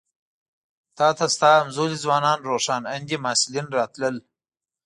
تا 0.97 1.07
ته 1.17 1.25
ستا 1.35 1.51
همزولي 1.61 1.97
ځوانان 2.03 2.39
روښان 2.49 2.83
اندي 2.95 3.17
محصلین 3.23 3.67
راتلل. 3.77 4.15